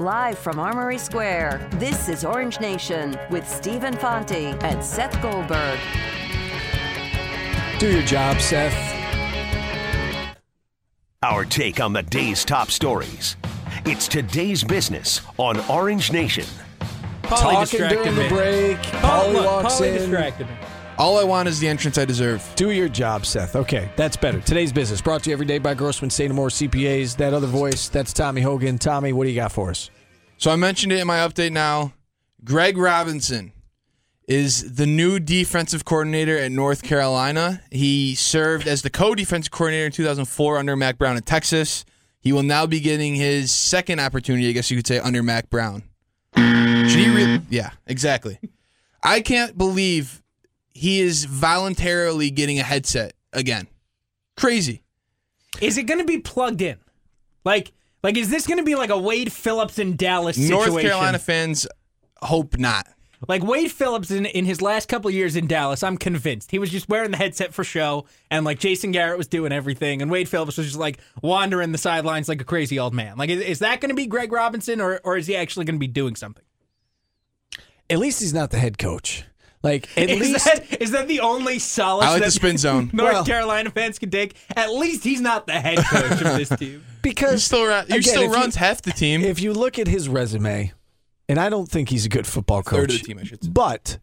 [0.00, 5.78] Live from Armory Square, this is Orange Nation with Stephen Fonte and Seth Goldberg.
[7.78, 8.72] Do your job, Seth.
[11.22, 13.36] Our take on the day's top stories.
[13.84, 16.46] It's today's business on Orange Nation.
[17.24, 18.28] Paulie talking distracted during the me.
[18.30, 18.78] break.
[18.78, 19.94] Paul, Paulie look, walks Paulie in.
[19.98, 20.54] distracted me.
[21.00, 22.46] All I want is the entrance I deserve.
[22.56, 23.56] Do your job, Seth.
[23.56, 24.38] Okay, that's better.
[24.42, 26.10] Today's business brought to you every day by Grossman.
[26.34, 27.16] Moore CPAs.
[27.16, 28.76] That other voice, that's Tommy Hogan.
[28.76, 29.88] Tommy, what do you got for us?
[30.36, 31.94] So I mentioned it in my update now.
[32.44, 33.54] Greg Robinson
[34.28, 37.62] is the new defensive coordinator at North Carolina.
[37.70, 41.86] He served as the co-defensive coordinator in 2004 under Mack Brown in Texas.
[42.20, 45.48] He will now be getting his second opportunity, I guess you could say, under Mack
[45.48, 45.82] Brown.
[46.36, 48.38] Should he re- yeah, exactly.
[49.02, 50.19] I can't believe
[50.80, 53.68] he is voluntarily getting a headset again.
[54.34, 54.82] Crazy.
[55.60, 56.78] Is it going to be plugged in?
[57.44, 60.72] Like, like is this going to be like a Wade Phillips in Dallas situation?
[60.72, 61.66] North Carolina fans
[62.22, 62.86] hope not.
[63.28, 66.58] Like Wade Phillips in, in his last couple of years in Dallas, I'm convinced he
[66.58, 70.10] was just wearing the headset for show, and like Jason Garrett was doing everything, and
[70.10, 73.18] Wade Phillips was just like wandering the sidelines like a crazy old man.
[73.18, 75.76] Like, is, is that going to be Greg Robinson, or or is he actually going
[75.76, 76.44] to be doing something?
[77.90, 79.24] At least he's not the head coach.
[79.62, 80.44] Like, at is least.
[80.46, 82.90] that, is that the only solace I like that the spin zone.
[82.94, 84.34] North Well- Carolina fans can take?
[84.56, 86.82] At least he's not the head coach of this team.
[87.02, 89.20] because He still, ra- again, still if you- runs half the team.
[89.22, 90.72] If you look at his resume,
[91.28, 92.80] and I don't think he's a good football coach.
[92.80, 93.50] Third of the team, I should say.
[93.50, 93.98] But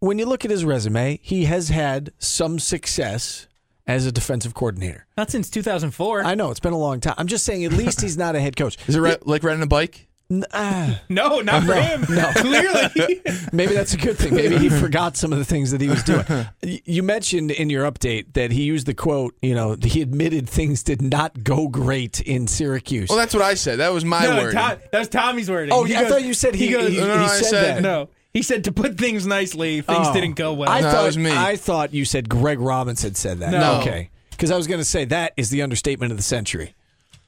[0.00, 3.46] when you look at his resume, he has had some success
[3.86, 5.06] as a defensive coordinator.
[5.16, 6.24] Not since 2004.
[6.24, 7.14] I know it's been a long time.
[7.16, 8.76] I'm just saying, at least he's not a head coach.
[8.88, 10.08] Is it ri- like riding a bike?
[10.36, 12.04] N- ah, no, not for him.
[12.08, 12.32] no.
[12.36, 13.22] Clearly.
[13.52, 14.34] maybe that's a good thing.
[14.34, 16.24] Maybe he forgot some of the things that he was doing.
[16.62, 19.34] You mentioned in your update that he used the quote.
[19.42, 23.08] You know, he admitted things did not go great in Syracuse.
[23.08, 23.78] Well, that's what I said.
[23.78, 24.54] That was my no, word.
[24.54, 25.72] Tom, that was Tommy's wording.
[25.72, 27.28] Oh, He yeah, I goes- thought you said he, goes, he, No, no, he I
[27.28, 27.82] said, said- that.
[27.82, 30.12] No, he said to put things nicely, things Oh.
[30.12, 30.68] didn't go well.
[30.68, 31.30] I No, thought was me.
[31.30, 33.52] I thought you said Greg Robinson said that.
[33.52, 33.80] No.
[33.80, 34.10] Okay.
[34.30, 36.74] Because I was going to say that is the understatement of the century.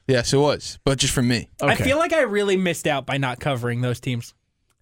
[0.07, 1.49] Yes, it was, but just from me.
[1.61, 1.71] Okay.
[1.71, 4.33] I feel like I really missed out by not covering those teams.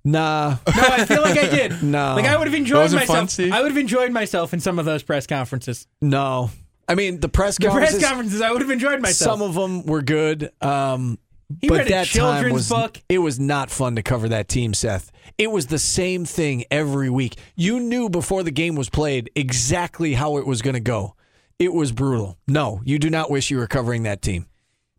[0.04, 0.58] Nah.
[0.68, 1.82] No, I feel like I did.
[1.84, 2.14] No.
[2.16, 3.18] like I would have enjoyed Wasn't myself.
[3.18, 3.52] fun, Steve?
[3.54, 5.88] I would have enjoyed myself in some of those press conferences.
[6.02, 6.52] No.
[6.88, 9.40] I mean, the press The conferences, press conferences, I would have enjoyed myself.
[9.40, 10.52] some of them were good.
[10.62, 11.18] Um,
[11.60, 13.02] He but read a that time children's was book.
[13.10, 15.12] it was not fun to cover that team, Seth.
[15.40, 17.38] It was the same thing every week.
[17.56, 21.16] You knew before the game was played exactly how it was going to go.
[21.58, 22.38] It was brutal.
[22.48, 24.46] No, you do not wish you were covering that team.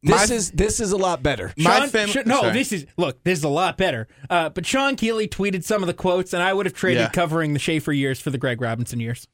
[0.07, 1.53] This My- is this is a lot better.
[1.57, 2.53] My Sean- fam- Sh- no, sorry.
[2.53, 3.23] this is look.
[3.25, 4.07] This is a lot better.
[4.31, 7.09] Uh, but Sean Keeley tweeted some of the quotes, and I would have traded Yeah.
[7.11, 9.27] covering the Shafer years for the Greg Robinson years.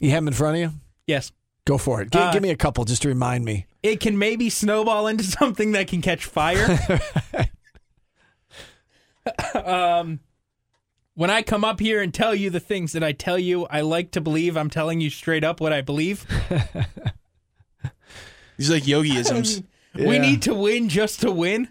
[0.00, 0.72] You have them in front of you?
[1.06, 1.32] Yes,
[1.64, 2.12] Go for it.
[2.12, 3.66] Gi- Uh, give me a couple just to remind me.
[3.82, 6.78] it can maybe snowball into something that can catch fire.
[9.54, 10.20] um,
[11.14, 13.80] when I come up here and tell you the things that I tell you, I
[13.80, 16.24] like to believe I'm telling you straight up what I believe.
[18.56, 19.62] He's like yogiisms.
[19.94, 21.68] We need to win just to win.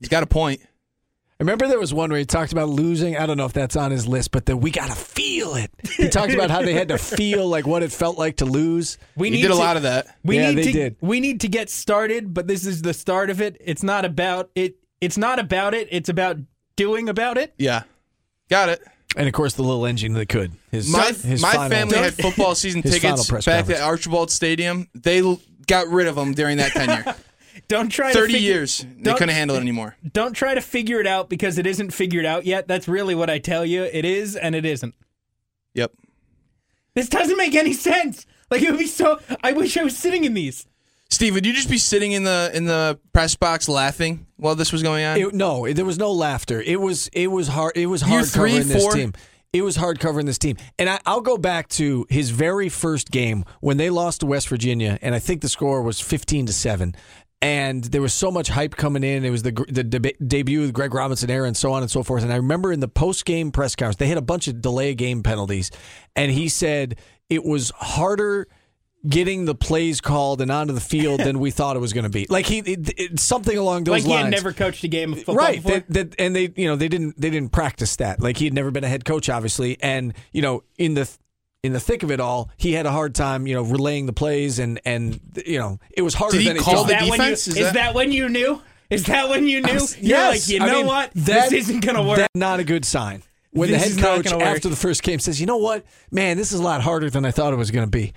[0.00, 0.60] He's got a point.
[0.62, 3.16] I remember there was one where he talked about losing.
[3.16, 5.70] I don't know if that's on his list, but that we got to feel it.
[5.96, 8.98] He talked about how they had to feel like what it felt like to lose.
[9.16, 10.18] We He need did a lot of that.
[10.24, 10.96] We Yeah, need they to did.
[11.00, 13.56] we need to get started, but this is the start of it.
[13.60, 14.74] It's not about it.
[15.00, 15.86] It's not about it.
[15.92, 16.38] It's about
[16.74, 17.54] doing about it.
[17.56, 17.84] Yeah,
[18.50, 18.82] got it.
[19.16, 20.52] And of course, the little engine that could.
[20.70, 23.70] His, My his my final- family had football season tickets back conference.
[23.70, 24.88] at Archbold Stadium.
[24.94, 27.16] They l- got rid of them during that tenure.
[27.68, 28.86] Don't try Thirty to figure, years.
[28.98, 29.96] They couldn't handle it anymore.
[30.12, 32.66] Don't try to figure it out because it isn't figured out yet.
[32.68, 33.82] That's really what I tell you.
[33.84, 34.94] It is and it isn't.
[35.74, 35.92] Yep.
[36.94, 38.26] This doesn't make any sense.
[38.50, 39.20] Like it would be so.
[39.42, 40.66] I wish I was sitting in these.
[41.10, 44.72] Steve, would you just be sitting in the in the press box laughing while this
[44.72, 45.16] was going on?
[45.18, 46.60] It, no, there was no laughter.
[46.60, 47.76] It was it was hard.
[47.76, 49.12] It was hard three, covering this team.
[49.52, 50.56] It was hard covering this team.
[50.78, 54.48] And I, I'll go back to his very first game when they lost to West
[54.48, 56.94] Virginia, and I think the score was fifteen to seven.
[57.42, 59.24] And there was so much hype coming in.
[59.24, 62.04] It was the the deb- debut of Greg Robinson era and so on and so
[62.04, 62.22] forth.
[62.22, 64.94] And I remember in the post game press conference, they had a bunch of delay
[64.94, 65.72] game penalties,
[66.14, 68.46] and he said it was harder
[69.08, 72.10] getting the plays called and onto the field than we thought it was going to
[72.10, 72.26] be.
[72.28, 74.24] Like he it, it, something along those like he lines.
[74.26, 75.80] had never coached a game of football right before.
[75.80, 78.52] that, that, and they you know they didn't they didn't practice that like he had
[78.54, 81.08] never been a head coach obviously and you know in the
[81.62, 84.12] in the thick of it all he had a hard time you know relaying the
[84.12, 86.88] plays and and you know it was harder Did he than he call thought.
[86.88, 87.48] the that when you, defense?
[87.48, 88.60] is, Is that, that- when you knew?
[88.90, 89.72] Is that when you knew?
[89.72, 91.10] You're yes like, you I know mean, what?
[91.14, 92.18] that- this isn't gonna work.
[92.18, 93.22] that's not a good sign
[93.52, 96.52] when This the head coach after the first game says you know what man this
[96.52, 98.14] is a lot harder than I thought it was going to be Th-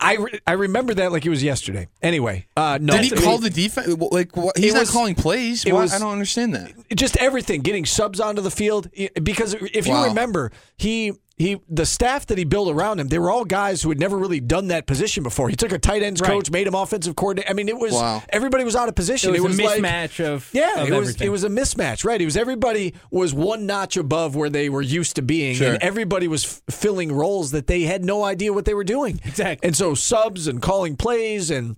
[0.00, 1.88] I, re- I remember that like it was yesterday.
[2.02, 2.92] Anyway, uh, no.
[2.94, 3.88] Did he call the defense?
[3.88, 4.56] Like what?
[4.56, 5.64] he's It not was- calling plays.
[5.64, 6.72] it Why- was- I don't understand that.
[6.94, 8.88] just everything getting subs onto the field
[9.22, 10.06] because if you Wow.
[10.06, 13.90] remember he he the staff that he built around him, they were all guys who
[13.90, 15.48] had never really done that position before.
[15.50, 16.30] He took a tight ends Right.
[16.30, 17.50] coach, made him offensive coordinator.
[17.50, 18.22] I mean, it was Wow.
[18.30, 19.34] everybody was out of position.
[19.34, 21.26] It was, a like- mismatch of yeah, of it was everything.
[21.26, 22.20] it was a mismatch, right?
[22.20, 25.74] It was everybody was one notch above where they were used to being, Sure.
[25.74, 29.20] and everybody was f- filling roles that they had no idea what they were doing.
[29.24, 29.66] Exactly.
[29.66, 31.76] And so subs and calling plays and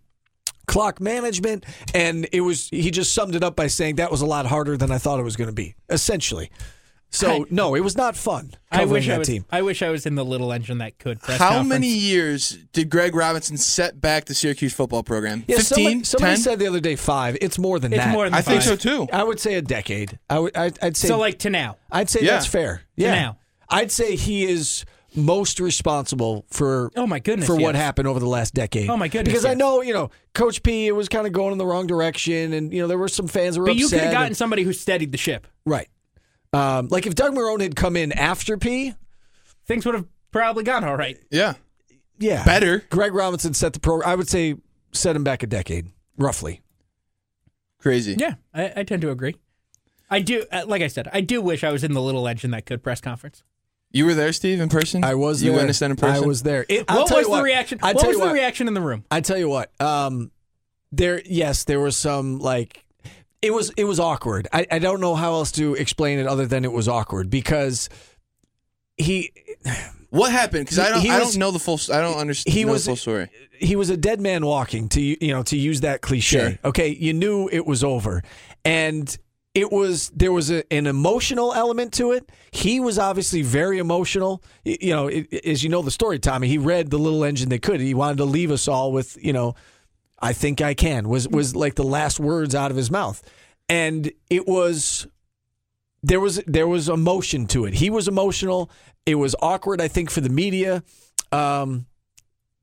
[0.69, 4.27] clock management, and it was he just summed it up by saying that was a
[4.27, 6.51] lot harder than I thought it was going to be, essentially.
[7.11, 8.53] So I- no, it was not fun.
[8.71, 9.29] I wish that I was.
[9.29, 9.45] team.
[9.51, 11.21] I wish I was in the little engine that could.
[11.21, 11.69] Press How conference.
[11.71, 15.43] many years did Greg Robinson set back the Syracuse football program?
[15.49, 15.65] Yeah, 15?
[15.77, 17.39] somebody, somebody said the other day five.
[17.41, 18.13] It's more than It's that.
[18.13, 19.09] more than I think so too.
[19.13, 20.19] I would say a decade.
[20.29, 20.55] I would.
[20.57, 21.77] I'd, I'd say So like to now.
[21.91, 22.33] I'd say Yeah.
[22.33, 22.83] that's fair.
[22.95, 23.15] Yeah.
[23.15, 23.39] now.
[23.71, 24.85] I'd say he is
[25.15, 27.47] most responsible for Oh my goodness.
[27.47, 28.91] for what happened over the last decade.
[28.91, 31.53] Oh, my goodness, Because I know, you know, Coach P it was kind of going
[31.53, 33.89] in the wrong direction and you know, there were some fans who were But you
[33.89, 35.47] could have gotten and- somebody who steadied the ship.
[35.65, 35.89] right.
[36.53, 38.94] Um, like if Doug Marone had come in after P,
[39.68, 41.18] Things would have probably gone all right.
[41.30, 41.55] Yeah.
[42.18, 42.42] yeah.
[42.42, 42.84] Better.
[42.88, 44.57] Greg Robinson set the program I would say
[44.92, 46.62] set him back a decade, roughly.
[47.78, 48.16] Crazy.
[48.18, 49.36] Yeah, I, I tend to agree.
[50.11, 50.44] I do.
[50.51, 52.82] Uh, like I said, I do wish I was in the little engine that could
[52.82, 53.44] press conference.
[53.92, 55.05] You were there, Steve, in person?
[55.05, 55.61] I was You there.
[55.61, 56.24] witnessed that in person?
[56.24, 56.64] I was there.
[56.68, 57.78] It, I'll what tell was you the what, reaction?
[57.82, 59.05] I what tell was you the what, reaction in the room?
[59.11, 60.30] I tell you what, um,
[60.92, 62.84] there, yes, there was some like,
[63.43, 64.49] it was it was awkward.
[64.53, 67.89] I, I don't know how else to explain it other than it was awkward because
[68.97, 69.32] he
[70.11, 70.64] What happened?
[70.64, 71.78] Because I don't, I was- don't know the full.
[71.93, 73.30] I don't understand he was- the full story.
[73.59, 76.39] he was a dead man walking to you know to use that cliche.
[76.39, 76.59] Sure.
[76.64, 78.22] Okay, you knew it was over,
[78.64, 79.16] and
[79.55, 82.30] it was there was a, an emotional element to it.
[82.53, 84.43] He was obviously very emotional.
[84.64, 86.49] You know, it, as you know the story, Tommy.
[86.49, 87.80] He read the little engine they could.
[87.80, 89.55] He wanted to leave us all with you know,
[90.21, 93.23] I think I can was was like the last words out of his mouth,
[93.69, 95.07] and it was
[96.03, 97.75] there was there was emotion to it.
[97.75, 98.71] He was emotional.
[99.07, 100.83] It was awkward, I think, for the media.
[101.33, 101.87] Um,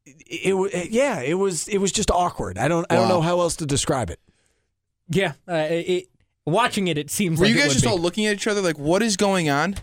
[0.06, 2.58] it, wa- yeah, it was it was just awkward.
[2.58, 4.20] I don't I don't know how else to describe it.
[5.10, 6.08] Yeah, uh, it,
[6.46, 7.40] watching it, it seems.
[7.40, 7.90] Were like you it guys would just be.
[7.92, 9.76] all looking at each other like, what is going on?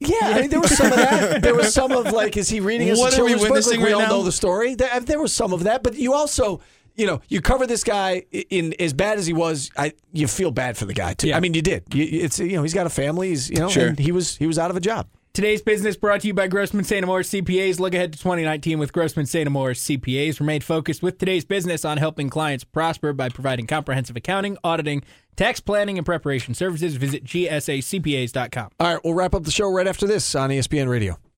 [0.00, 1.42] Yeah, I mean there was some of that.
[1.42, 3.72] There was some of like, is he reading us What a we children's book?
[3.72, 4.08] Like, we right all now?
[4.08, 4.74] know the story.
[4.76, 6.60] There, uh, there was some of that, but you also.
[6.94, 9.70] You know, you cover this guy in, as bad as he was.
[9.76, 11.28] I you feel bad for the guy too.
[11.28, 11.36] Yeah.
[11.36, 11.84] I mean, you did.
[11.94, 13.28] You, it's you know he's got a family.
[13.28, 13.86] He's you know Sure.
[13.86, 15.06] and he was he was out of a job.
[15.38, 17.06] Today's business brought to you by Grossman St.
[17.06, 17.78] CPAs.
[17.78, 19.48] Look ahead to 2019 with Grossman St.
[19.48, 20.40] CPAs.
[20.40, 25.04] Remain focused with today's business on helping clients prosper by providing comprehensive accounting, auditing,
[25.36, 26.96] tax planning, and preparation services.
[26.96, 28.70] Visit gsacpas.com.
[28.80, 31.16] All right, we'll wrap up the show right after this on ESPN Radio.